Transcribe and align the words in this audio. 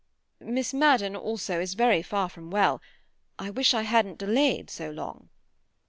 Miss 0.39 0.73
Madden, 0.73 1.15
also, 1.15 1.59
is 1.59 1.75
very 1.75 2.01
far 2.01 2.27
from 2.27 2.49
well. 2.49 2.81
I 3.37 3.51
wish 3.51 3.75
I 3.75 3.83
hadn't 3.83 4.17
delayed 4.17 4.71
so 4.71 4.89
long." 4.89 5.29